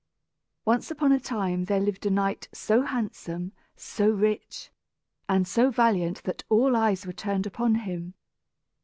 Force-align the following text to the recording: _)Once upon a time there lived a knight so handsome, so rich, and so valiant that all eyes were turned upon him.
_)Once 0.65 0.89
upon 0.89 1.11
a 1.11 1.19
time 1.19 1.65
there 1.65 1.79
lived 1.79 2.03
a 2.07 2.09
knight 2.09 2.49
so 2.51 2.81
handsome, 2.81 3.51
so 3.75 4.09
rich, 4.09 4.71
and 5.29 5.47
so 5.47 5.69
valiant 5.69 6.23
that 6.23 6.43
all 6.49 6.75
eyes 6.75 7.05
were 7.05 7.13
turned 7.13 7.45
upon 7.45 7.75
him. 7.75 8.15